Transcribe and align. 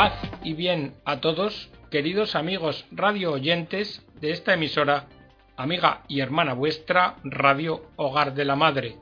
Paz 0.00 0.14
y 0.42 0.54
bien 0.54 0.94
a 1.04 1.20
todos, 1.20 1.68
queridos 1.90 2.34
amigos 2.34 2.86
radio 2.90 3.32
oyentes 3.32 4.02
de 4.18 4.30
esta 4.30 4.54
emisora, 4.54 5.08
amiga 5.58 6.04
y 6.08 6.20
hermana 6.20 6.54
vuestra, 6.54 7.16
Radio 7.22 7.82
Hogar 7.96 8.32
de 8.32 8.46
la 8.46 8.56
Madre. 8.56 8.96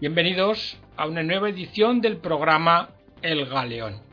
Bienvenidos 0.00 0.78
a 0.96 1.06
una 1.06 1.22
nueva 1.22 1.50
edición 1.50 2.00
del 2.00 2.16
programa 2.16 2.92
El 3.20 3.44
Galeón. 3.44 4.09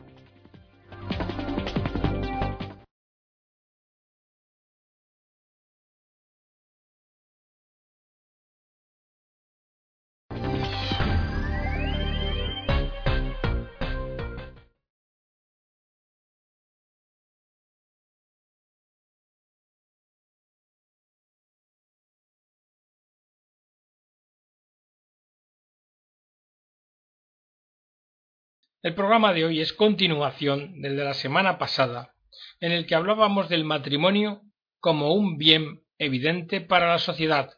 El 28.87 28.95
programa 28.95 29.33
de 29.33 29.43
hoy 29.43 29.59
es 29.59 29.73
continuación 29.73 30.79
del 30.79 30.95
de 30.95 31.03
la 31.03 31.13
semana 31.13 31.57
pasada, 31.57 32.15
en 32.61 32.71
el 32.71 32.85
que 32.85 32.95
hablábamos 32.95 33.49
del 33.49 33.65
matrimonio 33.65 34.43
como 34.79 35.13
un 35.13 35.37
bien 35.37 35.81
evidente 35.97 36.61
para 36.61 36.87
la 36.87 36.97
sociedad. 36.97 37.49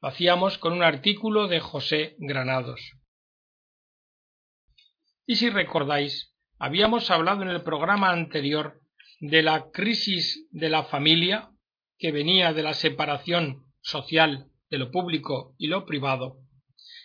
Lo 0.00 0.08
hacíamos 0.08 0.56
con 0.56 0.72
un 0.72 0.82
artículo 0.82 1.48
de 1.48 1.60
José 1.60 2.16
Granados. 2.16 2.80
Y 5.26 5.36
si 5.36 5.50
recordáis, 5.50 6.34
habíamos 6.58 7.10
hablado 7.10 7.42
en 7.42 7.50
el 7.50 7.60
programa 7.60 8.10
anterior 8.10 8.80
de 9.20 9.42
la 9.42 9.70
crisis 9.70 10.48
de 10.50 10.70
la 10.70 10.84
familia 10.84 11.50
que 11.98 12.10
venía 12.10 12.54
de 12.54 12.62
la 12.62 12.72
separación 12.72 13.66
social 13.82 14.46
de 14.70 14.78
lo 14.78 14.90
público 14.90 15.54
y 15.58 15.66
lo 15.66 15.84
privado, 15.84 16.38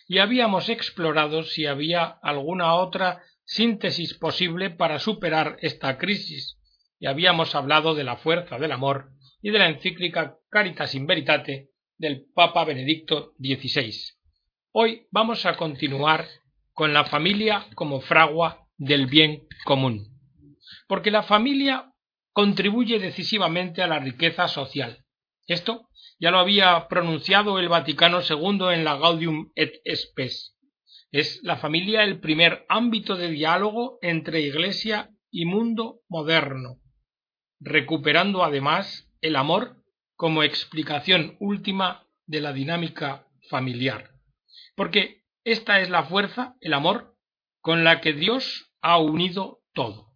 y 0.08 0.20
habíamos 0.20 0.70
explorado 0.70 1.44
si 1.44 1.66
había 1.66 2.06
alguna 2.06 2.76
otra 2.76 3.22
síntesis 3.50 4.14
posible 4.14 4.70
para 4.70 5.00
superar 5.00 5.58
esta 5.62 5.98
crisis, 5.98 6.60
y 7.00 7.08
habíamos 7.08 7.56
hablado 7.56 7.96
de 7.96 8.04
la 8.04 8.16
fuerza 8.16 8.60
del 8.60 8.72
amor 8.72 9.10
y 9.42 9.50
de 9.50 9.58
la 9.58 9.70
encíclica 9.70 10.38
Caritas 10.52 10.94
in 10.94 11.08
Veritate 11.08 11.72
del 11.98 12.28
Papa 12.36 12.64
Benedicto 12.64 13.34
XVI. 13.40 13.92
Hoy 14.72 15.08
vamos 15.10 15.48
a 15.48 15.58
continuar 15.58 16.28
con 16.74 16.94
la 16.94 17.06
familia 17.06 17.66
como 17.74 18.02
fragua 18.02 18.68
del 18.78 19.08
bien 19.08 19.48
común, 19.66 20.06
porque 20.88 21.10
la 21.10 21.24
familia 21.24 21.92
contribuye 22.32 23.00
decisivamente 23.00 23.82
a 23.82 23.88
la 23.88 23.98
riqueza 23.98 24.48
social. 24.48 25.06
Esto 25.48 25.90
ya 26.20 26.30
lo 26.30 26.38
había 26.38 26.88
pronunciado 26.88 27.58
el 27.58 27.68
Vaticano 27.68 28.20
II 28.22 28.74
en 28.74 28.84
la 28.84 28.96
Gaudium 28.98 29.52
et 29.56 29.82
Spes, 29.92 30.56
es 31.12 31.40
la 31.44 31.58
familia 31.58 32.04
el 32.04 32.20
primer 32.20 32.66
ámbito 32.70 33.16
de 33.16 33.30
diálogo 33.30 33.98
entre 34.02 34.42
Iglesia 34.42 35.10
y 35.32 35.46
mundo 35.46 36.02
moderno, 36.08 36.78
recuperando 37.60 38.44
además 38.44 39.12
el 39.22 39.36
amor 39.36 39.84
como 40.16 40.44
explicación 40.44 41.36
última 41.40 42.06
de 42.26 42.42
la 42.42 42.54
dinámica 42.54 43.28
familiar. 43.50 44.12
Porque 44.76 45.24
esta 45.44 45.80
es 45.80 45.90
la 45.90 46.04
fuerza, 46.04 46.56
el 46.62 46.74
amor, 46.74 47.16
con 47.62 47.84
la 47.84 48.02
que 48.02 48.14
Dios 48.14 48.72
ha 48.82 48.98
unido 48.98 49.62
todo. 49.74 50.14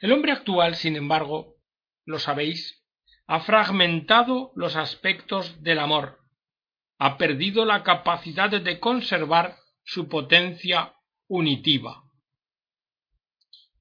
El 0.00 0.12
hombre 0.12 0.32
actual, 0.32 0.76
sin 0.76 0.96
embargo, 0.96 1.56
lo 2.04 2.18
sabéis, 2.18 2.84
ha 3.26 3.40
fragmentado 3.40 4.52
los 4.54 4.76
aspectos 4.76 5.62
del 5.62 5.78
amor, 5.78 6.20
ha 6.98 7.16
perdido 7.16 7.64
la 7.64 7.82
capacidad 7.82 8.50
de 8.50 8.80
conservar 8.80 9.56
su 9.84 10.08
potencia 10.08 10.94
unitiva. 11.28 12.02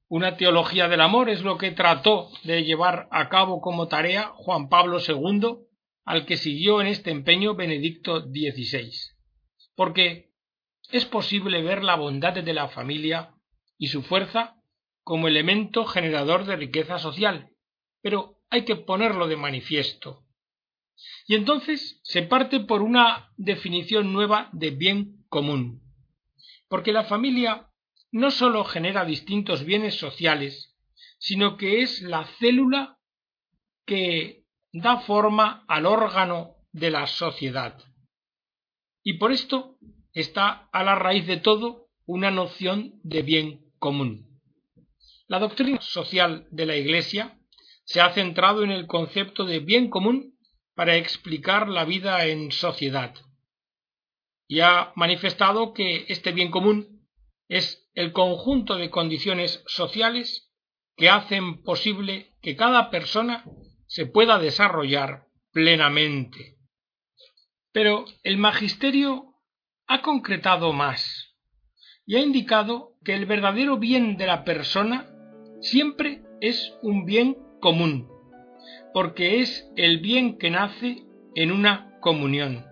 Una 0.07 0.37
teología 0.37 0.87
del 0.87 1.01
amor 1.01 1.29
es 1.29 1.41
lo 1.41 1.57
que 1.57 1.71
trató 1.71 2.29
de 2.43 2.63
llevar 2.63 3.07
a 3.09 3.29
cabo 3.29 3.61
como 3.61 3.87
tarea 3.87 4.31
Juan 4.35 4.69
Pablo 4.69 4.99
II, 4.99 5.57
al 6.05 6.25
que 6.25 6.37
siguió 6.37 6.81
en 6.81 6.87
este 6.87 7.09
empeño 7.09 7.55
Benedicto 7.55 8.21
XVI. 8.21 8.91
Porque 9.75 10.31
es 10.91 11.05
posible 11.05 11.63
ver 11.63 11.83
la 11.83 11.95
bondad 11.95 12.33
de 12.33 12.53
la 12.53 12.67
familia 12.67 13.33
y 13.77 13.87
su 13.87 14.03
fuerza 14.03 14.57
como 15.03 15.27
elemento 15.27 15.85
generador 15.85 16.45
de 16.45 16.57
riqueza 16.57 16.99
social, 16.99 17.49
pero 18.01 18.39
hay 18.49 18.65
que 18.65 18.75
ponerlo 18.75 19.27
de 19.27 19.37
manifiesto. 19.37 20.25
Y 21.27 21.35
entonces 21.35 21.99
se 22.03 22.21
parte 22.21 22.59
por 22.59 22.81
una 22.81 23.31
definición 23.37 24.13
nueva 24.13 24.49
de 24.51 24.69
bien 24.69 25.25
común 25.29 25.82
porque 26.67 26.91
la 26.91 27.03
familia 27.03 27.69
no 28.11 28.31
sólo 28.31 28.63
genera 28.63 29.05
distintos 29.05 29.65
bienes 29.65 29.95
sociales, 29.95 30.75
sino 31.17 31.57
que 31.57 31.81
es 31.81 32.01
la 32.01 32.25
célula 32.39 32.99
que 33.85 34.43
da 34.71 34.99
forma 34.99 35.65
al 35.67 35.85
órgano 35.85 36.55
de 36.71 36.91
la 36.91 37.07
sociedad. 37.07 37.77
Y 39.03 39.13
por 39.17 39.31
esto 39.31 39.77
está 40.13 40.69
a 40.71 40.83
la 40.83 40.95
raíz 40.95 41.27
de 41.27 41.37
todo 41.37 41.87
una 42.05 42.31
noción 42.31 42.99
de 43.03 43.21
bien 43.21 43.71
común. 43.79 44.41
La 45.27 45.39
doctrina 45.39 45.81
social 45.81 46.47
de 46.51 46.65
la 46.65 46.75
Iglesia 46.75 47.39
se 47.85 48.01
ha 48.01 48.13
centrado 48.13 48.63
en 48.63 48.71
el 48.71 48.87
concepto 48.87 49.45
de 49.45 49.59
bien 49.59 49.89
común 49.89 50.37
para 50.75 50.97
explicar 50.97 51.67
la 51.67 51.85
vida 51.85 52.25
en 52.25 52.51
sociedad 52.51 53.13
y 54.53 54.61
ha 54.61 54.91
manifestado 54.93 55.73
que 55.73 56.05
este 56.09 56.31
bien 56.31 56.51
común 56.51 57.07
es 57.47 57.89
el 57.95 58.11
conjunto 58.11 58.75
de 58.75 58.91
condiciones 58.91 59.63
sociales 59.65 60.53
que 60.95 61.09
hacen 61.09 61.63
posible 61.63 62.35
que 62.39 62.55
cada 62.55 62.91
persona 62.91 63.45
se 63.87 64.05
pueda 64.05 64.37
desarrollar 64.37 65.25
plenamente. 65.53 66.57
Pero 67.71 68.05
el 68.21 68.37
magisterio 68.37 69.33
ha 69.87 70.03
concretado 70.03 70.71
más 70.71 71.35
y 72.05 72.17
ha 72.17 72.19
indicado 72.19 72.91
que 73.03 73.15
el 73.15 73.25
verdadero 73.25 73.79
bien 73.79 74.17
de 74.17 74.27
la 74.27 74.43
persona 74.43 75.09
siempre 75.61 76.21
es 76.41 76.77
un 76.83 77.05
bien 77.07 77.39
común, 77.59 78.07
porque 78.93 79.41
es 79.41 79.67
el 79.77 79.97
bien 79.97 80.37
que 80.37 80.51
nace 80.51 81.07
en 81.33 81.51
una 81.51 81.97
comunión 82.01 82.71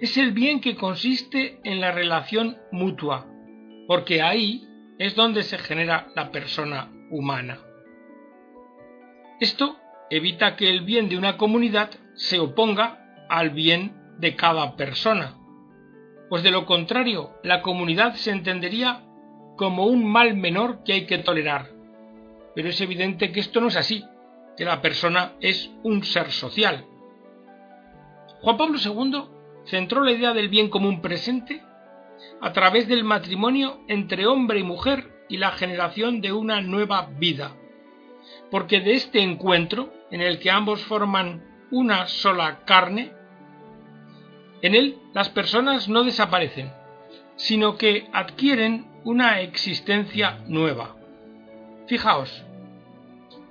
es 0.00 0.16
el 0.16 0.32
bien 0.32 0.60
que 0.60 0.76
consiste 0.76 1.60
en 1.64 1.80
la 1.80 1.92
relación 1.92 2.58
mutua, 2.72 3.26
porque 3.86 4.22
ahí 4.22 4.66
es 4.98 5.14
donde 5.14 5.42
se 5.42 5.58
genera 5.58 6.08
la 6.14 6.30
persona 6.30 6.90
humana. 7.10 7.60
Esto 9.40 9.76
evita 10.10 10.56
que 10.56 10.70
el 10.70 10.82
bien 10.82 11.08
de 11.08 11.16
una 11.16 11.36
comunidad 11.36 11.90
se 12.14 12.40
oponga 12.40 13.26
al 13.28 13.50
bien 13.50 13.94
de 14.18 14.34
cada 14.34 14.76
persona, 14.76 15.36
pues 16.28 16.42
de 16.42 16.50
lo 16.50 16.66
contrario 16.66 17.38
la 17.42 17.62
comunidad 17.62 18.14
se 18.14 18.30
entendería 18.30 19.04
como 19.56 19.86
un 19.86 20.04
mal 20.04 20.34
menor 20.36 20.82
que 20.84 20.92
hay 20.94 21.06
que 21.06 21.18
tolerar. 21.18 21.70
Pero 22.54 22.68
es 22.68 22.80
evidente 22.80 23.30
que 23.30 23.40
esto 23.40 23.60
no 23.60 23.68
es 23.68 23.76
así, 23.76 24.04
que 24.56 24.64
la 24.64 24.80
persona 24.80 25.34
es 25.40 25.70
un 25.82 26.02
ser 26.04 26.32
social. 26.32 26.84
Juan 28.40 28.56
Pablo 28.56 28.78
II 28.84 29.37
centró 29.70 30.02
la 30.02 30.12
idea 30.12 30.32
del 30.34 30.48
bien 30.48 30.68
común 30.68 31.00
presente 31.00 31.62
a 32.40 32.52
través 32.52 32.88
del 32.88 33.04
matrimonio 33.04 33.80
entre 33.88 34.26
hombre 34.26 34.60
y 34.60 34.64
mujer 34.64 35.24
y 35.28 35.36
la 35.36 35.52
generación 35.52 36.20
de 36.20 36.32
una 36.32 36.60
nueva 36.60 37.08
vida. 37.18 37.54
Porque 38.50 38.80
de 38.80 38.94
este 38.94 39.20
encuentro, 39.20 39.92
en 40.10 40.20
el 40.20 40.38
que 40.38 40.50
ambos 40.50 40.82
forman 40.84 41.44
una 41.70 42.06
sola 42.06 42.60
carne, 42.64 43.12
en 44.62 44.74
él 44.74 44.98
las 45.12 45.28
personas 45.28 45.88
no 45.88 46.04
desaparecen, 46.04 46.72
sino 47.36 47.76
que 47.76 48.08
adquieren 48.12 48.86
una 49.04 49.40
existencia 49.40 50.42
nueva. 50.46 50.96
Fijaos, 51.86 52.44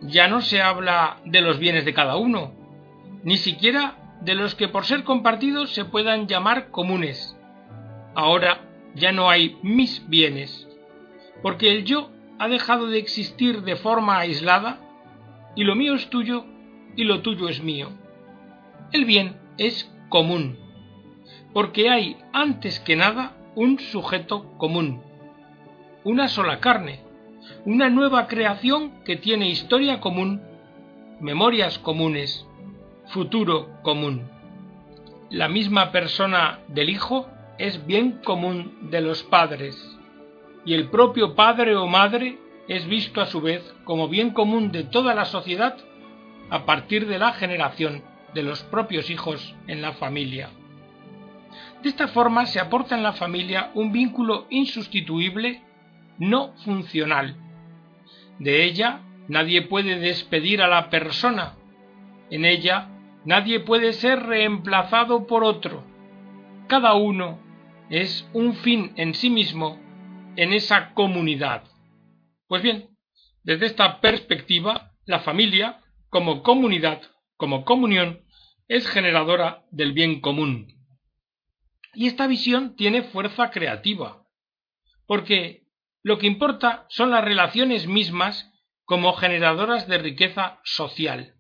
ya 0.02 0.28
no 0.28 0.42
se 0.42 0.62
habla 0.62 1.18
de 1.26 1.42
los 1.42 1.60
bienes 1.60 1.86
de 1.86 1.94
cada 1.94 2.18
uno, 2.18 2.52
ni 3.24 3.38
siquiera 3.38 4.07
de 4.22 4.36
los 4.36 4.56
que 4.56 4.68
por 4.68 4.86
ser 4.86 5.04
compartidos 5.04 5.74
se 5.74 5.86
puedan 5.86 6.28
llamar 6.28 6.70
comunes. 6.72 7.38
Ahora 8.16 8.62
ya 8.96 9.12
no 9.12 9.30
hay 9.30 9.58
mis 9.62 10.08
bienes, 10.10 10.68
porque 11.42 11.72
el 11.72 11.86
yo 11.86 12.10
ha 12.40 12.48
dejado 12.48 12.88
de 12.88 13.00
existir 13.00 13.62
de 13.62 13.76
forma 13.76 14.20
aislada 14.20 14.80
y 15.56 15.64
lo 15.64 15.76
mío 15.76 15.96
es 15.96 16.10
tuyo 16.10 16.46
y 16.96 17.04
lo 17.04 17.22
tuyo 17.22 17.50
es 17.50 17.62
mío. 17.62 17.90
El 18.92 19.06
bien 19.06 19.38
es 19.58 19.92
común, 20.10 20.58
porque 21.54 21.90
hay 21.90 22.18
antes 22.34 22.80
que 22.80 22.96
nada 22.96 23.36
un 23.56 23.80
sujeto 23.80 24.58
común, 24.58 25.02
una 26.04 26.28
sola 26.28 26.60
carne, 26.60 27.02
una 27.66 27.90
nueva 27.90 28.28
creación 28.28 29.04
que 29.04 29.16
tiene 29.16 29.50
historia 29.50 30.00
común, 30.00 30.42
memorias 31.20 31.80
comunes, 31.80 32.47
futuro 33.10 33.82
común. 33.84 34.30
La 35.30 35.48
misma 35.50 35.92
persona 35.92 36.60
del 36.68 36.90
Hijo 36.90 37.28
es 37.58 37.86
bien 37.86 38.22
común 38.24 38.90
de 38.90 39.02
los 39.02 39.24
padres, 39.24 39.98
y 40.66 40.74
el 40.74 40.90
propio 40.90 41.36
padre 41.36 41.76
o 41.76 41.88
madre 41.88 42.38
es 42.68 42.86
visto 42.88 43.22
a 43.22 43.26
su 43.26 43.42
vez 43.42 43.64
como 43.84 44.08
bien 44.10 44.32
común 44.32 44.72
de 44.72 44.84
toda 44.84 45.16
la 45.16 45.26
sociedad 45.26 45.78
a 46.50 46.66
partir 46.66 47.08
de 47.08 47.20
la 47.20 47.34
generación 47.34 48.04
de 48.34 48.44
los 48.44 48.64
propios 48.64 49.10
hijos 49.10 49.56
en 49.68 49.82
la 49.82 49.94
familia. 49.94 50.50
De 51.82 51.90
esta 51.90 52.08
forma 52.08 52.46
se 52.46 52.60
aporta 52.60 52.96
en 52.96 53.04
la 53.04 53.14
familia 53.14 53.72
un 53.74 53.92
vínculo 53.92 54.48
insustituible, 54.50 55.62
no 56.20 56.54
funcional. 56.66 57.36
De 58.40 58.66
ella 58.66 59.02
nadie 59.28 59.62
puede 59.62 60.00
despedir 60.00 60.62
a 60.62 60.68
la 60.68 60.90
persona. 60.90 61.56
En 62.30 62.46
ella 62.46 62.90
nadie 63.28 63.60
puede 63.60 63.92
ser 63.92 64.24
reemplazado 64.24 65.28
por 65.28 65.44
otro. 65.44 65.84
Cada 66.70 66.94
uno 66.94 67.40
es 67.90 68.26
un 68.32 68.56
fin 68.56 68.94
en 68.96 69.14
sí 69.14 69.30
mismo 69.30 69.78
en 70.38 70.54
esa 70.54 70.94
comunidad. 70.94 71.66
Pues 72.48 72.64
bien, 72.64 72.98
desde 73.44 73.66
esta 73.66 74.00
perspectiva, 74.00 74.94
la 75.06 75.20
familia, 75.20 75.82
como 76.08 76.42
comunidad, 76.42 77.02
como 77.36 77.66
comunión, 77.66 78.22
es 78.70 78.88
generadora 78.88 79.66
del 79.72 79.92
bien 79.92 80.22
común. 80.22 80.68
Y 81.96 82.08
esta 82.08 82.28
visión 82.28 82.78
tiene 82.78 83.04
fuerza 83.04 83.52
creativa, 83.52 84.24
porque 85.06 85.64
lo 86.02 86.18
que 86.18 86.28
importa 86.28 86.86
son 86.88 87.12
las 87.12 87.26
relaciones 87.26 87.88
mismas 87.88 88.54
como 88.86 89.12
generadoras 89.12 89.86
de 89.90 89.98
riqueza 89.98 90.62
social. 90.64 91.37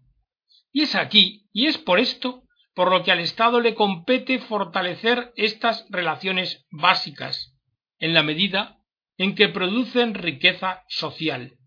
Y 0.78 0.84
es 0.84 0.94
aquí, 0.94 1.50
y 1.54 1.66
es 1.66 1.80
por 1.80 2.00
esto, 2.00 2.44
por 2.76 2.92
lo 2.92 3.02
que 3.02 3.12
al 3.12 3.20
Estado 3.20 3.60
le 3.62 3.74
compete 3.74 4.38
fortalecer 4.38 5.34
estas 5.36 5.88
relaciones 5.90 6.68
básicas, 6.70 7.58
en 7.98 8.14
la 8.14 8.22
medida 8.22 8.78
en 9.18 9.34
que 9.34 9.50
producen 9.50 10.14
riqueza 10.14 10.84
social. 10.88 11.58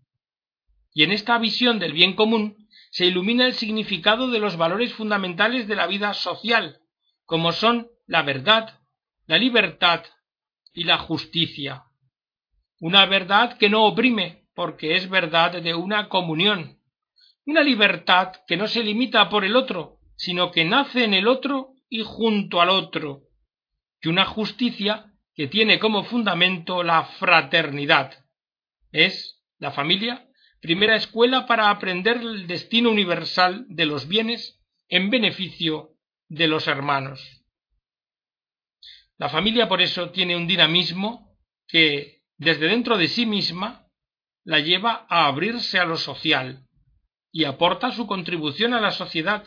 Y 0.93 1.03
en 1.03 1.11
esta 1.11 1.37
visión 1.39 1.77
del 1.77 1.91
bien 1.91 2.13
común 2.13 2.69
se 2.91 3.05
ilumina 3.05 3.45
el 3.45 3.53
significado 3.53 4.29
de 4.29 4.39
los 4.39 4.55
valores 4.55 4.93
fundamentales 4.93 5.67
de 5.67 5.75
la 5.75 5.87
vida 5.87 6.13
social, 6.13 6.79
como 7.25 7.51
son 7.51 7.89
la 8.07 8.21
verdad, 8.21 8.79
la 9.25 9.37
libertad 9.37 10.05
y 10.71 10.85
la 10.85 10.99
justicia. 10.99 11.83
Una 12.79 13.05
verdad 13.07 13.57
que 13.57 13.69
no 13.69 13.83
oprime, 13.83 14.45
porque 14.55 14.95
es 14.95 15.09
verdad 15.09 15.61
de 15.61 15.75
una 15.75 16.07
comunión. 16.07 16.80
Una 17.45 17.63
libertad 17.63 18.33
que 18.47 18.57
no 18.57 18.67
se 18.67 18.83
limita 18.83 19.29
por 19.29 19.43
el 19.43 19.55
otro, 19.55 19.99
sino 20.15 20.51
que 20.51 20.63
nace 20.63 21.03
en 21.03 21.13
el 21.13 21.27
otro 21.27 21.73
y 21.89 22.03
junto 22.03 22.61
al 22.61 22.69
otro. 22.69 23.23
Y 24.01 24.09
una 24.09 24.25
justicia 24.25 25.13
que 25.33 25.47
tiene 25.47 25.79
como 25.79 26.03
fundamento 26.03 26.83
la 26.83 27.03
fraternidad. 27.03 28.25
Es 28.91 29.41
la 29.57 29.71
familia 29.71 30.27
primera 30.61 30.95
escuela 30.95 31.47
para 31.47 31.71
aprender 31.71 32.17
el 32.17 32.45
destino 32.45 32.91
universal 32.91 33.65
de 33.67 33.85
los 33.87 34.07
bienes 34.07 34.61
en 34.87 35.09
beneficio 35.09 35.95
de 36.29 36.47
los 36.47 36.67
hermanos. 36.67 37.43
La 39.17 39.29
familia 39.29 39.67
por 39.67 39.81
eso 39.81 40.11
tiene 40.11 40.35
un 40.35 40.47
dinamismo 40.47 41.35
que 41.67 42.21
desde 42.37 42.67
dentro 42.67 42.97
de 42.97 43.07
sí 43.07 43.25
misma 43.25 43.87
la 44.43 44.59
lleva 44.59 45.05
a 45.09 45.25
abrirse 45.25 45.79
a 45.79 45.85
lo 45.85 45.97
social 45.97 46.67
y 47.31 47.45
aporta 47.45 47.91
su 47.91 48.07
contribución 48.07 48.73
a 48.73 48.81
la 48.81 48.91
sociedad. 48.91 49.45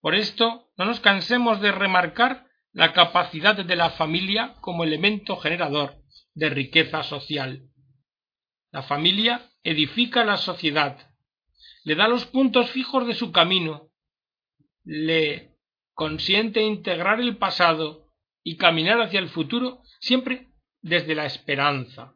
Por 0.00 0.14
esto 0.14 0.70
no 0.76 0.84
nos 0.84 1.00
cansemos 1.00 1.60
de 1.60 1.72
remarcar 1.72 2.46
la 2.72 2.92
capacidad 2.92 3.56
de 3.56 3.76
la 3.76 3.90
familia 3.90 4.54
como 4.60 4.84
elemento 4.84 5.36
generador 5.36 5.96
de 6.34 6.50
riqueza 6.50 7.02
social. 7.02 7.68
La 8.70 8.82
familia 8.82 9.50
edifica 9.64 10.24
la 10.24 10.36
sociedad, 10.36 11.10
le 11.84 11.96
da 11.96 12.08
los 12.08 12.24
puntos 12.26 12.70
fijos 12.70 13.06
de 13.06 13.14
su 13.14 13.32
camino, 13.32 13.90
le 14.84 15.56
consiente 15.92 16.62
integrar 16.62 17.20
el 17.20 17.36
pasado 17.36 18.06
y 18.42 18.56
caminar 18.56 19.00
hacia 19.02 19.18
el 19.18 19.28
futuro 19.28 19.82
siempre 20.00 20.52
desde 20.80 21.14
la 21.14 21.26
esperanza. 21.26 22.14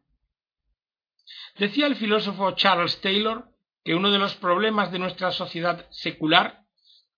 Decía 1.59 1.87
el 1.87 1.97
filósofo 1.97 2.53
Charles 2.53 3.01
Taylor 3.01 3.54
que 3.85 3.95
uno 3.95 4.11
de 4.11 4.19
los 4.19 4.35
problemas 4.37 4.91
de 4.91 4.99
nuestra 4.99 5.31
sociedad 5.31 5.87
secular 5.91 6.65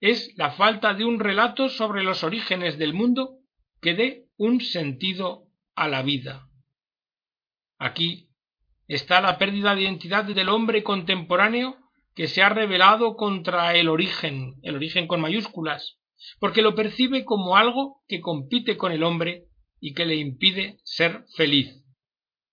es 0.01 0.37
la 0.37 0.51
falta 0.51 0.95
de 0.95 1.05
un 1.05 1.21
relato 1.21 1.69
sobre 1.69 2.03
los 2.03 2.25
orígenes 2.25 2.77
del 2.77 2.93
mundo 2.93 3.39
que 3.81 3.95
dé 3.95 4.27
un 4.37 4.61
sentido 4.61 5.47
a 5.75 5.89
la 5.89 6.03
vida. 6.03 6.49
Aquí 7.79 8.31
está 8.89 9.21
la 9.21 9.39
pérdida 9.39 9.75
de 9.75 9.83
identidad 9.83 10.25
del 10.25 10.49
hombre 10.49 10.83
contemporáneo 10.83 11.77
que 12.15 12.29
se 12.29 12.43
ha 12.43 12.49
rebelado 12.49 13.15
contra 13.17 13.75
el 13.77 13.89
origen, 13.89 14.57
el 14.63 14.75
origen 14.75 15.07
con 15.07 15.21
mayúsculas, 15.21 15.99
porque 16.41 16.63
lo 16.63 16.75
percibe 16.75 17.25
como 17.25 17.57
algo 17.57 18.03
que 18.09 18.21
compite 18.21 18.77
con 18.77 18.93
el 18.93 19.03
hombre 19.03 19.45
y 19.81 19.93
que 19.93 20.07
le 20.07 20.17
impide 20.17 20.79
ser 20.83 21.25
feliz. 21.37 21.85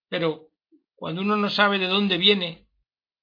Pero 0.10 0.50
cuando 0.96 1.22
uno 1.22 1.38
no 1.38 1.50
sabe 1.50 1.80
de 1.80 1.88
dónde 1.88 2.18
viene, 2.18 2.63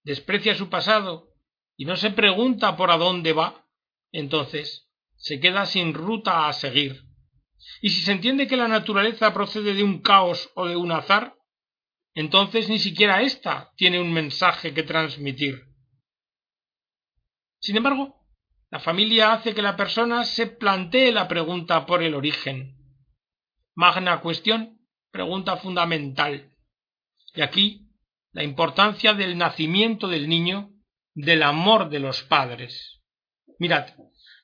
desprecia 0.03 0.55
su 0.55 0.69
pasado 0.69 1.35
y 1.77 1.85
no 1.85 1.97
se 1.97 2.11
pregunta 2.11 2.77
por 2.77 2.91
a 2.91 2.97
dónde 2.97 3.33
va, 3.33 3.67
entonces 4.13 4.89
se 5.17 5.41
queda 5.41 5.67
sin 5.67 5.95
ruta 5.95 6.49
a 6.49 6.53
seguir. 6.53 7.05
Y 7.83 7.91
si 7.91 8.03
se 8.03 8.13
entiende 8.13 8.47
que 8.47 8.57
la 8.57 8.69
naturaleza 8.69 9.33
procede 9.33 9.75
de 9.75 9.85
un 9.85 10.01
caos 10.01 10.51
o 10.55 10.67
de 10.67 10.77
un 10.77 10.93
azar, 10.93 11.37
entonces 12.15 12.69
ni 12.69 12.79
siquiera 12.79 13.23
ésta 13.23 13.73
tiene 13.77 14.01
un 14.01 14.13
mensaje 14.13 14.75
que 14.75 14.83
transmitir. 14.83 15.63
Sin 17.61 17.77
embargo, 17.77 18.27
la 18.71 18.81
familia 18.81 19.33
hace 19.33 19.55
que 19.55 19.63
la 19.63 19.77
persona 19.77 20.25
se 20.25 20.47
plantee 20.47 21.13
la 21.13 21.29
pregunta 21.29 21.87
por 21.87 22.03
el 22.03 22.15
origen. 22.15 22.77
Magna 23.75 24.21
cuestión, 24.21 24.81
pregunta 25.11 25.57
fundamental. 25.57 26.53
Y 27.35 27.43
aquí 27.43 27.90
la 28.33 28.45
importancia 28.45 29.15
del 29.15 29.37
nacimiento 29.37 30.09
del 30.09 30.29
niño, 30.29 30.71
del 31.15 31.43
amor 31.43 31.91
de 31.91 32.01
los 32.01 32.23
padres. 32.23 33.01
Mirad, 33.59 33.89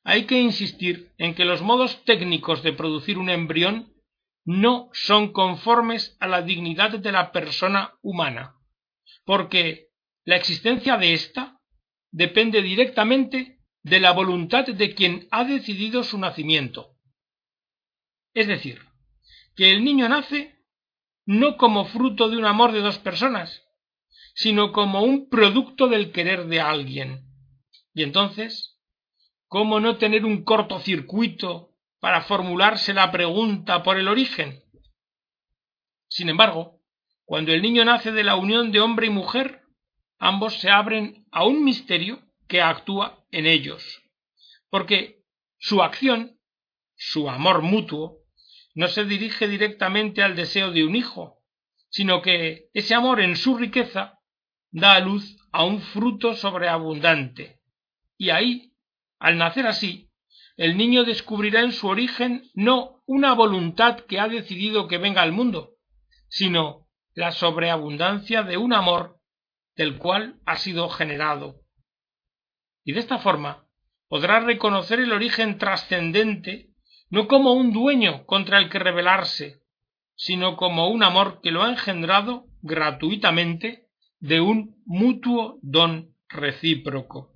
hay 0.05 0.25
que 0.25 0.41
insistir 0.41 1.13
en 1.19 1.35
que 1.35 1.45
los 1.45 1.63
modos 1.63 2.05
técnicos 2.05 2.63
de 2.63 2.73
producir 2.73 3.19
un 3.19 3.31
embrión 3.31 3.93
no 4.45 4.91
son 4.93 5.33
conformes 5.33 6.17
a 6.21 6.29
la 6.29 6.43
dignidad 6.43 6.99
de 6.99 7.13
la 7.13 7.33
persona 7.33 7.95
humana, 8.03 8.55
porque 9.25 9.89
la 10.25 10.37
existencia 10.37 10.97
de 10.97 11.15
ésta 11.15 11.61
depende 12.13 12.63
directamente 12.63 13.61
de 13.83 14.01
la 14.01 14.13
voluntad 14.13 14.67
de 14.67 14.95
quien 14.95 15.29
ha 15.31 15.45
decidido 15.45 16.03
su 16.05 16.19
nacimiento. 16.19 16.97
Es 18.35 18.47
decir, 18.47 18.81
que 19.57 19.73
el 19.73 19.85
niño 19.85 20.09
nace 20.09 20.65
no 21.25 21.57
como 21.57 21.87
fruto 21.87 22.29
de 22.29 22.37
un 22.37 22.45
amor 22.45 22.73
de 22.73 22.81
dos 22.81 22.99
personas, 22.99 23.66
sino 24.37 24.71
como 24.71 25.03
un 25.03 25.29
producto 25.29 25.89
del 25.89 26.13
querer 26.13 26.47
de 26.47 26.61
alguien. 26.61 27.25
Y 27.93 28.05
entonces 28.05 28.77
¿Cómo 29.49 29.79
no 29.79 29.97
tener 29.97 30.25
un 30.25 30.43
cortocircuito 30.43 31.73
para 32.01 32.23
formularse 32.23 32.93
la 32.93 33.13
pregunta 33.13 33.83
por 33.85 33.97
el 33.97 34.09
origen? 34.09 34.63
Sin 36.09 36.29
embargo, 36.29 36.81
cuando 37.25 37.53
el 37.53 37.63
niño 37.63 37.85
nace 37.85 38.11
de 38.11 38.25
la 38.25 38.35
unión 38.35 38.73
de 38.73 38.81
hombre 38.81 39.07
y 39.07 39.11
mujer, 39.11 39.63
ambos 40.19 40.59
se 40.59 40.69
abren 40.69 41.27
a 41.31 41.45
un 41.45 41.63
misterio 41.65 42.23
que 42.49 42.61
actúa 42.61 43.25
en 43.31 43.47
ellos, 43.47 44.03
porque 44.69 45.23
su 45.59 45.83
acción, 45.83 46.41
su 46.97 47.31
amor 47.31 47.63
mutuo, 47.63 48.19
no 48.75 48.89
se 48.89 49.05
dirige 49.05 49.49
directamente 49.49 50.23
al 50.23 50.35
deseo 50.35 50.73
de 50.73 50.85
un 50.85 50.97
hijo, 50.97 51.41
sino 51.89 52.21
que 52.21 52.69
ese 52.75 52.95
amor 52.95 53.21
en 53.21 53.37
su 53.37 53.57
riqueza 53.57 54.16
da 54.77 54.93
a 54.93 55.01
luz 55.01 55.39
a 55.53 55.65
un 55.65 55.81
fruto 55.81 56.35
sobreabundante, 56.35 57.61
y 58.19 58.29
ahí 58.29 58.75
al 59.19 59.39
nacer 59.39 59.67
así, 59.67 60.11
el 60.59 60.77
niño 60.77 61.05
descubrirá 61.05 61.63
en 61.63 61.73
su 61.73 61.89
origen 61.89 62.51
no 62.53 63.03
una 63.07 63.33
voluntad 63.33 64.01
que 64.01 64.21
ha 64.21 64.29
decidido 64.29 64.87
que 64.87 64.99
venga 64.99 65.23
al 65.23 65.33
mundo, 65.33 65.77
sino 66.29 66.89
la 67.15 67.33
sobreabundancia 67.33 68.43
de 68.43 68.59
un 68.59 68.75
amor 68.75 69.19
del 69.77 69.97
cual 69.97 70.41
ha 70.45 70.57
sido 70.57 70.91
generado. 70.91 71.63
Y 72.85 72.93
de 72.93 73.01
esta 73.01 73.17
forma 73.17 73.67
podrá 74.09 74.41
reconocer 74.41 75.01
el 75.01 75.13
origen 75.13 75.57
trascendente 75.57 76.69
no 77.09 77.29
como 77.29 77.55
un 77.55 77.73
dueño 77.73 78.27
contra 78.27 78.59
el 78.59 78.69
que 78.69 78.79
rebelarse, 78.79 79.63
sino 80.17 80.59
como 80.59 80.89
un 80.89 81.03
amor 81.03 81.41
que 81.43 81.51
lo 81.51 81.63
ha 81.63 81.71
engendrado 81.71 82.45
gratuitamente 82.61 83.86
de 84.21 84.41
un 84.41 84.83
mutuo 84.87 85.59
don 85.63 86.15
recíproco. 86.29 87.33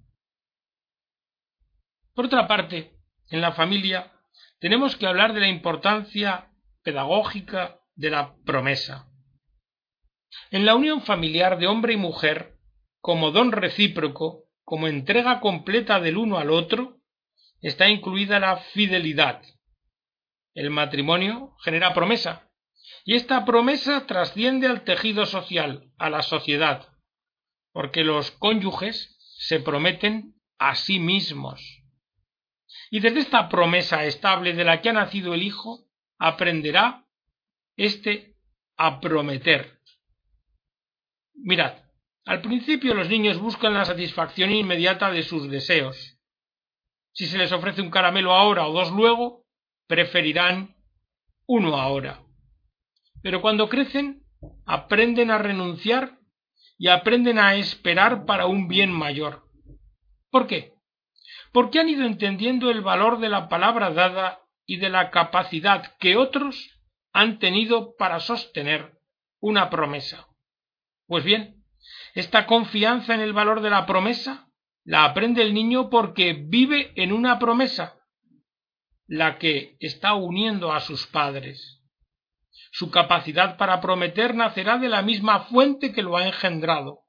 Por 2.15 2.27
otra 2.27 2.47
parte, 2.49 2.97
en 3.29 3.41
la 3.41 3.53
familia 3.53 4.13
tenemos 4.59 4.97
que 4.97 5.07
hablar 5.07 5.33
de 5.33 5.41
la 5.41 5.49
importancia 5.49 6.51
pedagógica 6.83 7.81
de 7.95 8.11
la 8.11 8.37
promesa. 8.45 9.09
En 10.51 10.67
la 10.67 10.75
unión 10.75 11.03
familiar 11.03 11.59
de 11.59 11.67
hombre 11.67 11.95
y 11.95 11.97
mujer, 11.97 12.59
como 13.01 13.31
don 13.31 13.53
recíproco, 13.53 14.45
como 14.65 14.87
entrega 14.87 15.41
completa 15.41 16.01
del 16.01 16.17
uno 16.17 16.39
al 16.39 16.51
otro, 16.51 16.99
está 17.61 17.89
incluida 17.89 18.39
la 18.39 18.59
fidelidad. 18.59 19.43
El 20.55 20.71
matrimonio 20.71 21.57
genera 21.65 21.95
promesa, 21.95 22.50
y 23.05 23.15
esta 23.15 23.45
promesa 23.45 24.07
trasciende 24.07 24.67
al 24.67 24.85
tejido 24.85 25.27
social, 25.27 25.91
a 25.99 26.11
la 26.11 26.23
sociedad, 26.23 26.89
porque 27.73 28.05
los 28.05 28.31
cónyuges 28.33 29.17
se 29.39 29.61
prometen 29.61 30.35
a 30.59 30.75
sí 30.75 30.99
mismos. 30.99 31.83
Y 32.91 33.01
desde 33.01 33.21
esta 33.21 33.49
promesa 33.49 34.05
estable 34.05 34.53
de 34.53 34.65
la 34.65 34.83
que 34.83 34.91
ha 34.91 34.93
nacido 34.93 35.35
el 35.35 35.43
Hijo, 35.43 35.87
aprenderá 36.19 37.07
éste 37.77 38.37
a 38.77 39.01
prometer. 39.01 39.81
Mirad, 41.35 41.79
al 42.27 42.43
principio 42.43 42.95
los 42.95 43.09
niños 43.09 43.39
buscan 43.39 43.75
la 43.75 43.85
satisfacción 43.85 44.51
inmediata 44.53 45.11
de 45.11 45.23
sus 45.23 45.49
deseos. 45.51 46.19
Si 47.13 47.27
se 47.27 47.39
les 47.39 47.53
ofrece 47.53 47.81
un 47.81 47.91
caramelo 47.91 48.33
ahora 48.33 48.67
o 48.67 48.73
dos 48.73 48.91
luego, 48.91 49.47
preferirán 49.87 50.77
uno 51.47 51.77
ahora. 51.77 52.23
Pero 53.23 53.41
cuando 53.43 53.69
crecen, 53.69 54.23
aprenden 54.67 55.31
a 55.31 55.39
renunciar 55.39 56.19
y 56.79 56.89
aprenden 56.89 57.39
a 57.39 57.57
esperar 57.57 58.25
para 58.25 58.47
un 58.47 58.69
bien 58.69 58.91
mayor. 58.91 59.45
¿Por 60.31 60.47
qué? 60.47 60.75
Porque 61.53 61.81
han 61.81 61.89
ido 61.89 62.07
entendiendo 62.07 62.71
el 62.71 62.81
valor 62.81 63.21
de 63.21 63.29
la 63.29 63.49
palabra 63.49 63.91
dada 63.91 64.41
y 64.67 64.77
de 64.77 64.89
la 64.89 65.11
capacidad 65.11 65.97
que 65.99 66.17
otros 66.17 66.81
han 67.13 67.39
tenido 67.39 67.97
para 67.97 68.21
sostener 68.21 68.99
una 69.41 69.69
promesa. 69.69 70.29
Pues 71.07 71.25
bien, 71.25 71.65
esta 72.15 72.47
confianza 72.47 73.15
en 73.15 73.21
el 73.21 73.33
valor 73.33 73.63
de 73.63 73.71
la 73.71 73.85
promesa 73.85 74.49
la 74.85 75.05
aprende 75.05 75.43
el 75.43 75.53
niño 75.53 75.91
porque 75.91 76.33
vive 76.33 76.93
en 76.97 77.13
una 77.13 77.39
promesa, 77.39 78.01
la 79.07 79.39
que 79.39 79.77
está 79.81 80.15
uniendo 80.15 80.73
a 80.73 80.81
sus 80.81 81.07
padres. 81.07 81.80
Su 82.71 82.91
capacidad 82.91 83.57
para 83.57 83.81
prometer 83.81 84.35
nacerá 84.35 84.79
de 84.79 84.89
la 84.89 85.03
misma 85.03 85.45
fuente 85.47 85.93
que 85.93 86.03
lo 86.03 86.17
ha 86.17 86.27
engendrado. 86.27 87.01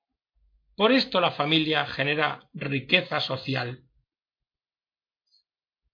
Por 0.76 0.92
esto 0.92 1.22
la 1.22 1.32
familia 1.32 1.86
genera 1.86 2.50
riqueza 2.54 3.20
social. 3.20 3.84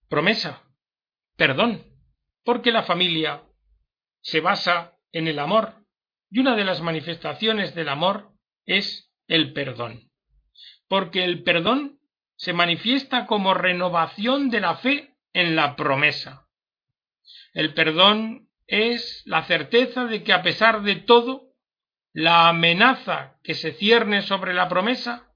Promesa. 0.08 0.62
Perdón. 1.36 1.84
Porque 2.44 2.72
la 2.72 2.82
familia 2.82 3.42
se 4.22 4.40
basa 4.40 4.96
en 5.12 5.28
el 5.28 5.38
amor 5.38 5.84
y 6.30 6.40
una 6.40 6.56
de 6.56 6.64
las 6.64 6.80
manifestaciones 6.80 7.74
del 7.74 7.88
amor 7.88 8.32
es 8.64 9.12
el 9.26 9.52
perdón. 9.52 10.10
Porque 10.88 11.24
el 11.24 11.42
perdón 11.42 12.00
se 12.36 12.52
manifiesta 12.52 13.26
como 13.26 13.52
renovación 13.52 14.48
de 14.48 14.60
la 14.60 14.76
fe 14.76 15.16
en 15.32 15.56
la 15.56 15.76
promesa. 15.76 16.46
El 17.52 17.74
perdón 17.74 18.47
es 18.68 19.22
la 19.24 19.44
certeza 19.44 20.04
de 20.04 20.22
que 20.22 20.32
a 20.32 20.42
pesar 20.42 20.82
de 20.82 20.96
todo, 20.96 21.54
la 22.12 22.48
amenaza 22.48 23.38
que 23.42 23.54
se 23.54 23.72
cierne 23.72 24.22
sobre 24.22 24.52
la 24.54 24.68
promesa 24.68 25.32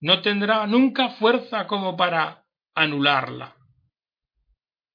no 0.00 0.20
tendrá 0.22 0.66
nunca 0.66 1.10
fuerza 1.10 1.66
como 1.66 1.96
para 1.96 2.44
anularla. 2.74 3.56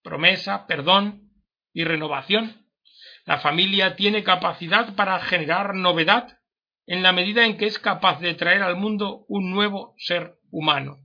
Promesa, 0.03 0.67
perdón 0.67 1.31
y 1.73 1.85
renovación. 1.85 2.67
La 3.25 3.39
familia 3.39 3.95
tiene 3.95 4.23
capacidad 4.23 4.95
para 4.95 5.19
generar 5.21 5.73
novedad 5.73 6.39
en 6.85 7.01
la 7.01 7.13
medida 7.13 7.45
en 7.45 7.57
que 7.57 7.65
es 7.65 7.79
capaz 7.79 8.19
de 8.19 8.33
traer 8.33 8.61
al 8.61 8.75
mundo 8.75 9.25
un 9.29 9.51
nuevo 9.51 9.93
ser 9.97 10.37
humano. 10.51 10.97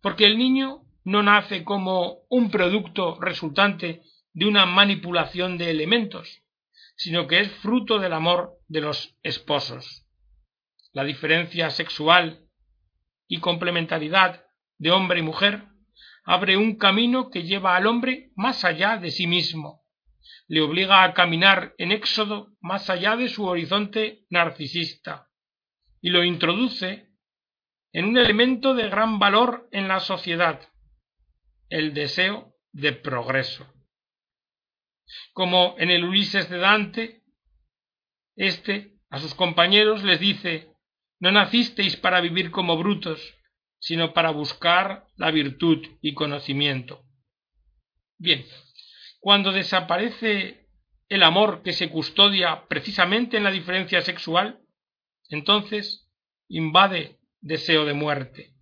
Porque 0.00 0.24
el 0.24 0.38
niño 0.38 0.84
no 1.04 1.22
nace 1.22 1.64
como 1.64 2.20
un 2.30 2.50
producto 2.50 3.20
resultante 3.20 4.02
de 4.34 4.46
una 4.46 4.66
manipulación 4.66 5.58
de 5.58 5.70
elementos, 5.70 6.42
sino 6.96 7.26
que 7.26 7.40
es 7.40 7.52
fruto 7.56 7.98
del 7.98 8.12
amor 8.12 8.58
de 8.68 8.80
los 8.80 9.16
esposos. 9.22 10.06
La 10.92 11.04
diferencia 11.04 11.70
sexual 11.70 12.46
y 13.28 13.40
complementariedad 13.40 14.44
de 14.78 14.90
hombre 14.90 15.20
y 15.20 15.22
mujer 15.22 15.64
abre 16.24 16.56
un 16.56 16.76
camino 16.76 17.30
que 17.30 17.42
lleva 17.42 17.76
al 17.76 17.86
hombre 17.86 18.30
más 18.36 18.64
allá 18.64 18.96
de 18.96 19.10
sí 19.10 19.26
mismo, 19.26 19.82
le 20.48 20.60
obliga 20.60 21.02
a 21.02 21.14
caminar 21.14 21.74
en 21.78 21.92
éxodo 21.92 22.48
más 22.60 22.90
allá 22.90 23.16
de 23.16 23.28
su 23.28 23.44
horizonte 23.44 24.24
narcisista, 24.30 25.28
y 26.00 26.10
lo 26.10 26.24
introduce 26.24 27.08
en 27.92 28.06
un 28.06 28.18
elemento 28.18 28.74
de 28.74 28.88
gran 28.88 29.18
valor 29.18 29.68
en 29.72 29.88
la 29.88 30.00
sociedad, 30.00 30.60
el 31.68 31.94
deseo 31.94 32.54
de 32.72 32.92
progreso 32.92 33.66
como 35.32 35.74
en 35.78 35.90
el 35.90 36.04
Ulises 36.04 36.48
de 36.48 36.58
Dante, 36.58 37.22
éste 38.36 38.92
a 39.10 39.18
sus 39.18 39.34
compañeros 39.34 40.02
les 40.02 40.20
dice 40.20 40.72
no 41.22 41.30
nacisteis 41.30 41.96
para 41.96 42.20
vivir 42.20 42.50
como 42.50 42.76
brutos, 42.76 43.20
sino 43.78 44.12
para 44.12 44.30
buscar 44.30 45.06
la 45.16 45.30
virtud 45.30 45.86
y 46.00 46.14
conocimiento. 46.14 47.04
Bien, 48.18 48.44
cuando 49.20 49.52
desaparece 49.52 50.66
el 51.08 51.22
amor 51.22 51.62
que 51.62 51.74
se 51.74 51.90
custodia 51.90 52.66
precisamente 52.66 53.36
en 53.36 53.44
la 53.44 53.52
diferencia 53.52 54.02
sexual, 54.02 54.62
entonces 55.28 56.10
invade 56.48 57.20
deseo 57.40 57.84
de 57.84 57.94
muerte. 57.94 58.54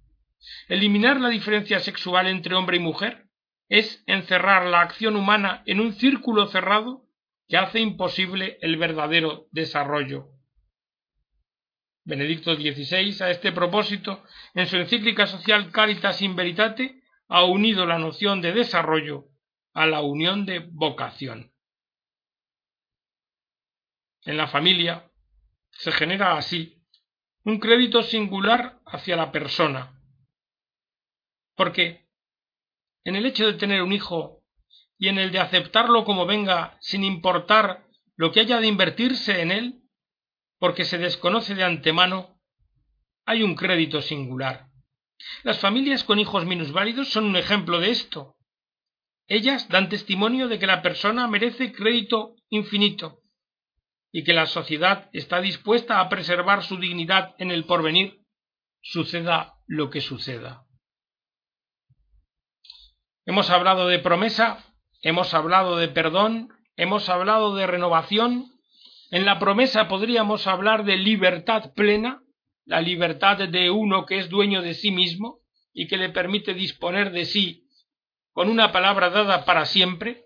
Eliminar 0.69 1.19
la 1.19 1.31
diferencia 1.31 1.81
sexual 1.81 2.27
entre 2.27 2.55
hombre 2.55 2.77
y 2.77 2.81
mujer 2.81 3.30
es 3.71 4.03
encerrar 4.07 4.67
la 4.67 4.81
acción 4.81 5.17
humana 5.17 5.63
en 5.65 5.81
un 5.81 5.95
círculo 5.95 6.49
cerrado 6.49 7.07
que 7.49 7.57
hace 7.57 7.81
imposible 7.81 8.59
el 8.61 8.77
verdadero 8.77 9.47
desarrollo. 9.53 10.29
Benedicto 12.05 12.55
XVI, 12.55 13.23
a 13.23 13.31
este 13.31 13.53
propósito, 13.53 14.25
en 14.55 14.67
su 14.67 14.77
encíclica 14.77 15.27
social 15.27 15.71
Caritas 15.71 16.21
in 16.21 16.35
Veritate, 16.35 17.01
ha 17.29 17.45
unido 17.45 17.87
la 17.87 17.99
noción 17.99 18.43
de 18.43 18.53
desarrollo 18.53 19.27
a 19.73 19.87
la 19.87 20.03
unión 20.03 20.47
de 20.47 20.59
vocación. 20.59 21.53
En 24.23 24.37
la 24.37 24.49
familia 24.49 25.09
se 25.71 25.93
genera 25.93 26.37
así 26.37 26.83
un 27.45 27.61
crédito 27.61 28.03
singular 28.03 28.81
hacia 28.85 29.15
la 29.15 29.31
persona, 29.31 30.03
porque 31.55 32.10
en 33.05 33.17
el 33.17 33.27
hecho 33.27 33.47
de 33.47 33.55
tener 33.55 33.83
un 33.83 33.93
hijo 33.93 34.43
y 34.99 35.09
en 35.09 35.19
el 35.19 35.33
de 35.33 35.39
aceptarlo 35.39 36.05
como 36.05 36.27
venga 36.27 36.77
sin 36.81 37.05
importar 37.05 37.87
lo 38.17 38.33
que 38.33 38.41
haya 38.41 38.61
de 38.61 38.67
invertirse 38.67 39.41
en 39.41 39.51
él, 39.51 39.83
porque 40.59 40.85
se 40.85 40.99
desconoce 40.99 41.55
de 41.55 41.65
antemano, 41.65 42.39
hay 43.25 43.43
un 43.43 43.55
crédito 43.55 44.03
singular. 44.03 44.67
Las 45.43 45.59
familias 45.59 46.05
con 46.05 46.19
hijos 46.19 46.45
minusválidos 46.45 47.09
son 47.09 47.25
un 47.25 47.37
ejemplo 47.37 47.81
de 47.81 47.91
esto. 47.91 48.37
Ellas 49.27 49.69
dan 49.69 49.89
testimonio 49.89 50.49
de 50.49 50.59
que 50.59 50.67
la 50.67 50.83
persona 50.83 51.27
merece 51.29 51.73
crédito 51.73 52.37
infinito 52.49 53.23
y 54.13 54.25
que 54.25 54.35
la 54.35 54.47
sociedad 54.47 55.09
está 55.13 55.41
dispuesta 55.41 56.01
a 56.01 56.09
preservar 56.09 56.65
su 56.65 56.77
dignidad 56.77 57.35
en 57.39 57.51
el 57.51 57.65
porvenir, 57.65 58.21
suceda 58.83 59.55
lo 59.67 59.89
que 59.89 60.01
suceda. 60.01 60.67
Hemos 63.31 63.49
hablado 63.51 63.87
de 63.87 64.01
promesa, 64.01 64.59
hemos 65.03 65.35
hablado 65.35 65.77
de 65.77 65.87
perdón, 65.87 66.53
hemos 66.77 67.09
hablado 67.09 67.55
de 67.55 67.65
renovación. 67.65 68.47
En 69.13 69.25
la 69.25 69.39
promesa 69.39 69.87
podríamos 69.87 70.49
hablar 70.49 70.83
de 70.85 70.97
libertad 70.97 71.73
plena, 71.77 72.25
la 72.65 72.81
libertad 72.81 73.37
de 73.37 73.71
uno 73.71 74.05
que 74.05 74.19
es 74.19 74.31
dueño 74.31 74.63
de 74.63 74.75
sí 74.75 74.91
mismo 74.91 75.39
y 75.73 75.87
que 75.87 75.97
le 75.97 76.09
permite 76.09 76.55
disponer 76.55 77.13
de 77.13 77.25
sí 77.25 77.69
con 78.33 78.49
una 78.49 78.73
palabra 78.73 79.11
dada 79.11 79.45
para 79.45 79.65
siempre. 79.65 80.25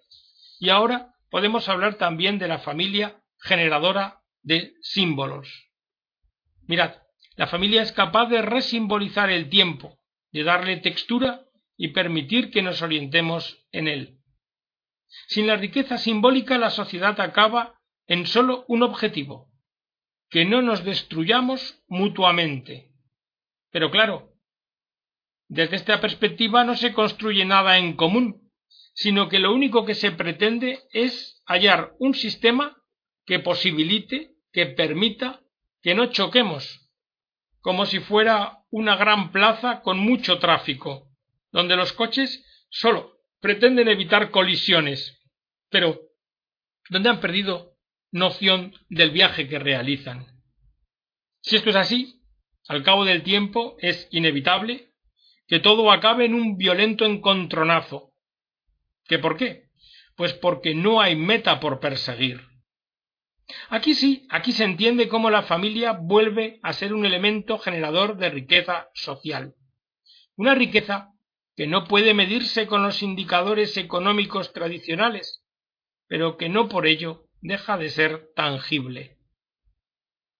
Y 0.59 0.71
ahora 0.71 1.13
podemos 1.29 1.69
hablar 1.69 1.97
también 1.97 2.39
de 2.39 2.49
la 2.49 2.61
familia 2.61 3.21
generadora 3.39 4.23
de 4.43 4.77
símbolos. 4.81 5.69
Mirad, 6.67 6.95
la 7.37 7.49
familia 7.49 7.83
es 7.83 7.93
capaz 7.93 8.31
de 8.31 8.41
resimbolizar 8.41 9.29
el 9.29 9.51
tiempo, 9.51 9.99
de 10.33 10.43
darle 10.43 10.79
textura 10.79 11.44
y 11.77 11.89
permitir 11.89 12.51
que 12.51 12.63
nos 12.63 12.83
orientemos 12.83 13.67
en 13.73 13.89
él. 13.89 14.19
Sin 15.29 15.47
la 15.47 15.57
riqueza 15.57 15.99
simbólica 15.99 16.59
la 16.59 16.71
sociedad 16.71 17.21
acaba 17.21 17.81
en 18.07 18.27
sólo 18.27 18.65
un 18.69 18.83
objetivo 18.83 19.51
que 20.31 20.45
no 20.45 20.63
nos 20.63 20.85
destruyamos 20.85 21.83
mutuamente. 21.87 22.91
Pero 23.71 23.91
claro, 23.91 24.33
desde 25.49 25.77
esta 25.77 26.01
perspectiva 26.01 26.65
no 26.65 26.75
se 26.75 26.93
construye 26.93 27.45
nada 27.45 27.79
en 27.79 27.95
común, 27.95 28.51
sino 28.95 29.29
que 29.29 29.39
lo 29.39 29.53
único 29.53 29.85
que 29.85 29.95
se 29.95 30.11
pretende 30.13 30.81
es 30.93 31.43
hallar 31.47 31.95
un 31.99 32.15
sistema 32.15 32.77
que 33.27 33.39
posibilite, 33.39 34.33
que 34.53 34.67
permita 34.67 35.41
que 35.83 35.95
no 35.95 36.07
choquemos, 36.07 36.91
como 37.61 37.87
si 37.87 38.01
fuera 38.01 38.65
una 38.71 38.97
gran 38.97 39.33
plaza 39.33 39.83
con 39.83 39.99
mucho 39.99 40.39
tráfico, 40.39 41.14
donde 41.55 41.77
los 41.77 41.93
coches 41.93 42.45
solo 42.69 43.17
pretenden 43.41 43.87
evitar 43.87 44.33
colisiones, 44.33 45.23
pero 45.71 46.01
donde 46.91 47.09
han 47.09 47.21
perdido 47.21 47.77
noción 48.11 48.75
del 48.89 49.13
viaje 49.13 49.47
que 49.47 49.61
realizan. 49.61 50.27
Si 51.43 51.55
esto 51.55 51.71
es 51.71 51.77
así, 51.77 52.21
al 52.67 52.83
cabo 52.83 53.05
del 53.05 53.23
tiempo 53.23 53.77
es 53.79 54.09
inevitable 54.11 54.91
que 55.47 55.61
todo 55.61 55.93
acabe 55.93 56.25
en 56.25 56.35
un 56.35 56.57
violento 56.57 57.05
encontronazo. 57.05 58.15
¿Qué 59.05 59.21
por 59.21 59.37
qué? 59.37 59.69
Pues 60.17 60.33
porque 60.33 60.75
no 60.75 61.01
hay 61.01 61.15
meta 61.15 61.61
por 61.61 61.79
perseguir. 61.79 62.41
Aquí 63.69 63.95
sí, 63.95 64.27
aquí 64.29 64.51
se 64.51 64.65
entiende 64.65 65.07
cómo 65.07 65.31
la 65.31 65.43
familia 65.43 65.93
vuelve 65.93 66.59
a 66.65 66.73
ser 66.73 66.93
un 66.93 67.07
elemento 67.07 67.59
generador 67.59 68.17
de 68.17 68.31
riqueza 68.31 68.89
social. 68.95 69.55
Una 70.35 70.57
riqueza 70.57 71.14
que 71.57 71.67
no 71.67 71.85
puede 71.85 72.15
medirse 72.15 72.67
con 72.67 72.83
los 72.83 73.03
indicadores 73.03 73.77
económicos 73.77 74.53
tradicionales, 74.53 75.45
pero 76.09 76.37
que 76.37 76.49
no 76.49 76.69
por 76.69 76.87
ello 76.87 77.29
deja 77.41 77.77
de 77.77 77.91
ser 77.91 78.33
tangible. 78.35 79.19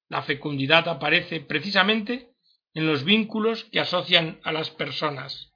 La 0.09 0.23
fecundidad 0.23 0.89
aparece 0.89 1.41
precisamente 1.41 2.31
en 2.75 2.87
los 2.87 3.05
vínculos 3.05 3.65
que 3.65 3.81
asocian 3.81 4.41
a 4.43 4.53
las 4.53 4.71
personas. 4.71 5.53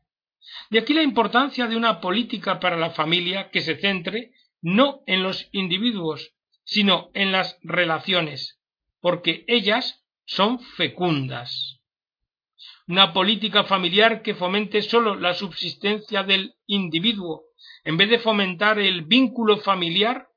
De 0.71 0.79
aquí 0.79 0.95
la 0.95 1.03
importancia 1.03 1.67
de 1.67 1.77
una 1.77 2.01
política 2.01 2.61
para 2.61 2.77
la 2.77 2.91
familia 2.91 3.51
que 3.51 3.61
se 3.61 3.77
centre 3.77 4.33
no 4.61 5.03
en 5.07 5.23
los 5.23 5.49
individuos, 5.53 6.35
sino 6.65 7.11
en 7.15 7.33
las 7.33 7.59
relaciones, 7.63 8.61
porque 9.01 9.45
ellas 9.49 10.05
son 10.25 10.61
fecundas. 10.61 11.78
Una 12.89 13.13
política 13.13 13.65
familiar 13.65 14.23
que 14.23 14.35
fomente 14.35 14.81
sólo 14.81 15.15
la 15.15 15.35
subsistencia 15.35 16.23
del 16.23 16.55
individuo, 16.67 17.45
en 17.85 17.99
vez 17.99 18.09
de 18.09 18.19
fomentar 18.19 18.79
el 18.79 19.03
vínculo 19.03 19.59
familiar, 19.59 20.29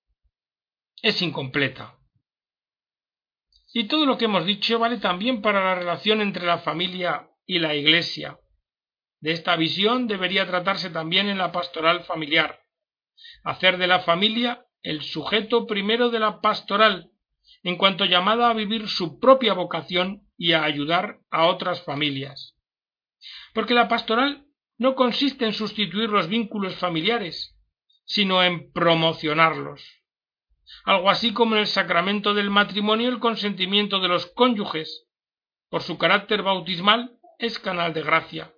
es 1.01 1.22
incompleta. 1.22 1.98
Y 3.74 3.86
todo 3.86 4.05
lo 4.05 4.17
que 4.17 4.25
hemos 4.25 4.46
dicho 4.46 4.79
vale 4.79 4.98
también 4.98 5.41
para 5.41 5.63
la 5.63 5.75
relación 5.75 6.20
entre 6.20 6.46
la 6.46 6.58
familia 6.58 7.29
y 7.46 7.60
la 7.60 7.74
Iglesia. 7.74 8.38
De 9.22 9.31
esta 9.31 9.55
visión 9.55 10.08
debería 10.08 10.46
tratarse 10.46 10.89
también 10.89 11.29
en 11.29 11.38
la 11.38 11.53
pastoral 11.53 12.03
familiar. 12.03 12.60
Hacer 13.46 13.77
de 13.77 13.88
la 13.88 14.01
familia 14.01 14.65
el 14.81 15.03
sujeto 15.03 15.67
primero 15.67 16.10
de 16.10 16.20
la 16.20 16.41
pastoral, 16.41 17.12
en 17.63 17.77
cuanto 17.77 18.03
llamada 18.03 18.50
a 18.50 18.53
vivir 18.53 18.89
su 18.89 19.20
propia 19.22 19.53
vocación 19.53 20.27
y 20.41 20.53
a 20.53 20.63
ayudar 20.63 21.19
a 21.29 21.45
otras 21.45 21.83
familias. 21.83 22.55
Porque 23.53 23.75
la 23.75 23.88
pastoral 23.88 24.48
no 24.79 24.95
consiste 24.95 25.45
en 25.45 25.53
sustituir 25.53 26.10
los 26.10 26.27
vínculos 26.27 26.75
familiares, 26.77 27.55
sino 28.05 28.41
en 28.41 28.71
promocionarlos. 28.71 29.83
Algo 30.83 31.12
así 31.12 31.31
como 31.31 31.53
en 31.53 31.62
el 31.62 31.67
sacramento 31.67 32.33
del 32.33 32.50
matrimonio 32.50 33.07
el 33.07 33.20
consentimiento 33.20 34.00
de 34.00 34.07
los 34.07 34.25
cónyuges, 34.25 35.05
por 35.70 35.83
su 35.83 36.00
carácter 36.00 36.42
bautismal, 36.42 37.20
es 37.37 37.59
canal 37.59 37.94
de 37.94 38.01
gracia. 38.01 38.51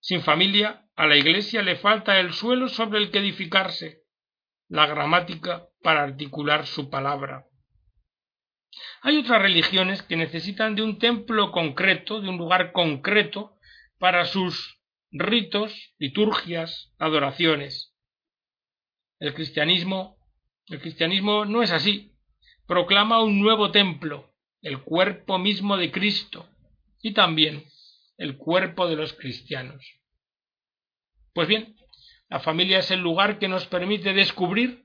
Sin 0.00 0.22
familia, 0.22 0.86
a 0.96 1.06
la 1.06 1.18
Iglesia 1.18 1.60
le 1.60 1.76
falta 1.76 2.18
el 2.18 2.32
suelo 2.32 2.70
sobre 2.70 3.00
el 3.00 3.10
que 3.10 3.18
edificarse, 3.18 3.98
la 4.68 4.86
gramática 4.86 5.66
para 5.82 6.04
articular 6.04 6.66
su 6.66 6.88
palabra. 6.88 7.44
Hay 9.02 9.18
otras 9.18 9.42
religiones 9.42 10.02
que 10.02 10.16
necesitan 10.16 10.74
de 10.74 10.82
un 10.82 10.98
templo 10.98 11.52
concreto, 11.52 12.20
de 12.20 12.28
un 12.28 12.38
lugar 12.38 12.72
concreto, 12.72 13.56
para 13.98 14.24
sus 14.24 14.78
ritos, 15.10 15.94
liturgias, 15.98 16.92
adoraciones. 16.98 17.94
El 19.20 19.34
cristianismo, 19.34 20.16
el 20.66 20.80
cristianismo 20.80 21.44
no 21.44 21.62
es 21.62 21.70
así. 21.70 22.12
Proclama 22.66 23.22
un 23.22 23.40
nuevo 23.40 23.70
templo, 23.70 24.34
el 24.62 24.82
cuerpo 24.82 25.38
mismo 25.38 25.76
de 25.76 25.90
Cristo, 25.92 26.48
y 27.02 27.12
también 27.12 27.64
el 28.16 28.36
cuerpo 28.36 28.88
de 28.88 28.96
los 28.96 29.12
cristianos. 29.12 29.84
Pues 31.32 31.48
bien, 31.48 31.76
la 32.28 32.40
familia 32.40 32.78
es 32.78 32.90
el 32.90 33.00
lugar 33.00 33.38
que 33.38 33.48
nos 33.48 33.66
permite 33.66 34.14
descubrir 34.14 34.84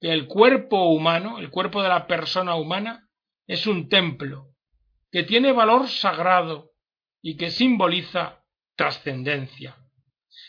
que 0.00 0.12
el 0.12 0.26
cuerpo 0.26 0.84
humano, 0.88 1.38
el 1.38 1.50
cuerpo 1.50 1.82
de 1.82 1.88
la 1.88 2.06
persona 2.06 2.56
humana, 2.56 3.08
es 3.46 3.66
un 3.66 3.88
templo, 3.88 4.54
que 5.10 5.22
tiene 5.22 5.52
valor 5.52 5.88
sagrado 5.88 6.72
y 7.22 7.36
que 7.36 7.50
simboliza 7.50 8.44
trascendencia. 8.76 9.76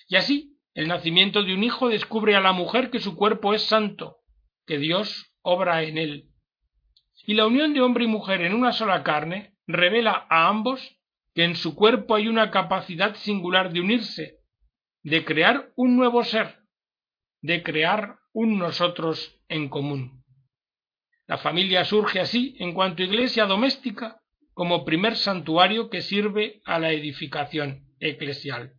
Y 0.08 0.15
así, 0.15 0.60
el 0.73 0.88
nacimiento 0.88 1.43
de 1.43 1.54
un 1.54 1.63
hijo 1.63 1.89
descubre 1.89 2.36
a 2.36 2.41
la 2.41 2.54
mujer 2.54 2.91
que 2.91 2.99
su 2.99 3.15
cuerpo 3.15 3.54
es 3.54 3.63
santo, 3.63 4.17
que 4.65 4.77
Dios 4.77 5.34
obra 5.41 5.84
en 5.84 5.97
él. 5.97 6.30
Y 7.25 7.34
la 7.34 7.47
unión 7.47 7.73
de 7.73 7.82
hombre 7.82 8.06
y 8.06 8.08
mujer 8.08 8.41
en 8.41 8.54
una 8.54 8.71
sola 8.71 9.04
carne 9.04 9.56
revela 9.67 10.27
a 10.30 10.47
ambos 10.47 10.97
que 11.34 11.43
en 11.43 11.56
su 11.56 11.75
cuerpo 11.75 12.15
hay 12.15 12.27
una 12.27 12.51
capacidad 12.51 13.15
singular 13.15 13.71
de 13.71 13.82
unirse 13.82 14.41
de 15.04 15.25
crear 15.25 15.71
un 15.75 15.95
nuevo 15.95 16.23
ser, 16.23 16.60
de 17.41 17.63
crear 17.63 18.19
un 18.34 18.60
nosotros 18.60 19.41
en 19.47 19.69
común. 19.69 20.20
La 21.32 21.38
familia 21.38 21.86
surge 21.86 22.20
así 22.20 22.58
en 22.60 22.74
cuanto 22.74 23.04
iglesia 23.04 23.46
doméstica 23.46 24.22
como 24.54 24.84
primer 24.84 25.15
santuario 25.15 25.89
que 25.89 26.02
sirve 26.02 26.62
a 26.65 26.78
la 26.78 26.91
edificación 26.91 27.88
eclesial. 28.02 28.74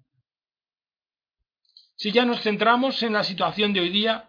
Si 1.97 2.13
ya 2.13 2.27
nos 2.27 2.43
centramos 2.43 3.03
en 3.03 3.15
la 3.15 3.25
situación 3.25 3.73
de 3.73 3.81
hoy 3.81 3.89
día, 3.89 4.29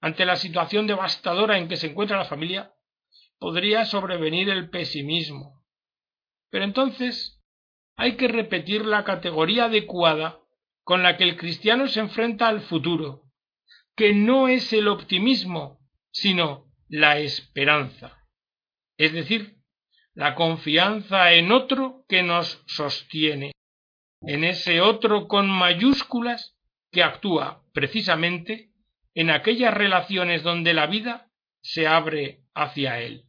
ante 0.00 0.24
la 0.24 0.34
situación 0.34 0.88
devastadora 0.88 1.56
en 1.56 1.68
que 1.68 1.76
se 1.76 1.86
encuentra 1.86 2.18
la 2.18 2.24
familia, 2.24 2.72
podría 3.38 3.84
sobrevenir 3.84 4.50
el 4.50 4.68
pesimismo. 4.68 5.62
Pero 6.50 6.64
entonces 6.64 7.44
hay 7.94 8.16
que 8.16 8.26
repetir 8.26 8.84
la 8.84 9.04
categoría 9.04 9.66
adecuada 9.66 10.40
con 10.82 11.04
la 11.04 11.16
que 11.16 11.22
el 11.22 11.36
cristiano 11.36 11.86
se 11.86 12.00
enfrenta 12.00 12.48
al 12.48 12.62
futuro, 12.62 13.22
que 13.94 14.12
no 14.14 14.48
es 14.48 14.72
el 14.72 14.88
optimismo, 14.88 15.78
sino 16.10 16.71
la 16.92 17.18
esperanza, 17.18 18.18
es 18.98 19.14
decir, 19.14 19.56
la 20.12 20.34
confianza 20.34 21.32
en 21.32 21.50
otro 21.50 22.04
que 22.06 22.22
nos 22.22 22.62
sostiene, 22.66 23.52
en 24.20 24.44
ese 24.44 24.82
otro 24.82 25.26
con 25.26 25.48
mayúsculas 25.48 26.54
que 26.90 27.02
actúa 27.02 27.62
precisamente 27.72 28.72
en 29.14 29.30
aquellas 29.30 29.72
relaciones 29.72 30.42
donde 30.42 30.74
la 30.74 30.86
vida 30.86 31.30
se 31.62 31.86
abre 31.86 32.42
hacia 32.54 33.00
él. 33.00 33.24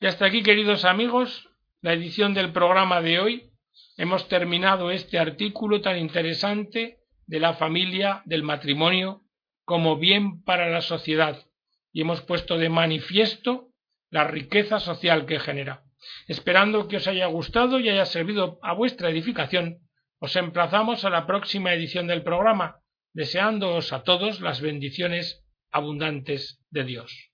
Y 0.00 0.06
hasta 0.06 0.24
aquí, 0.24 0.42
queridos 0.42 0.86
amigos, 0.86 1.50
la 1.82 1.92
edición 1.92 2.32
del 2.32 2.50
programa 2.50 3.02
de 3.02 3.20
hoy. 3.20 3.50
Hemos 3.98 4.26
terminado 4.28 4.90
este 4.90 5.18
artículo 5.18 5.82
tan 5.82 5.98
interesante 5.98 7.00
de 7.26 7.40
la 7.40 7.52
familia, 7.52 8.22
del 8.24 8.42
matrimonio, 8.42 9.20
como 9.66 9.98
bien 9.98 10.42
para 10.44 10.70
la 10.70 10.80
sociedad, 10.80 11.46
y 11.92 12.00
hemos 12.00 12.22
puesto 12.22 12.58
de 12.58 12.68
manifiesto 12.68 13.68
la 14.10 14.24
riqueza 14.24 14.80
social 14.80 15.26
que 15.26 15.40
genera. 15.40 15.84
Esperando 16.26 16.88
que 16.88 16.96
os 16.96 17.06
haya 17.06 17.26
gustado 17.26 17.78
y 17.78 17.88
haya 17.88 18.04
servido 18.04 18.58
a 18.62 18.72
vuestra 18.74 19.10
edificación, 19.10 19.78
os 20.18 20.36
emplazamos 20.36 21.04
a 21.04 21.10
la 21.10 21.26
próxima 21.26 21.72
edición 21.72 22.06
del 22.06 22.22
programa, 22.22 22.80
deseándoos 23.12 23.92
a 23.92 24.02
todos 24.02 24.40
las 24.40 24.60
bendiciones 24.60 25.44
abundantes 25.70 26.60
de 26.70 26.84
Dios. 26.84 27.31